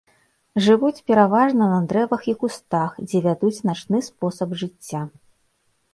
Жывуць 0.67 1.03
пераважна 1.09 1.67
на 1.73 1.77
дрэвах 1.91 2.21
і 2.33 2.35
кустах, 2.43 2.97
дзе 3.11 3.21
вядуць 3.27 3.55
начны 3.71 3.97
спосаб 4.11 4.49
жыцця. 4.63 5.01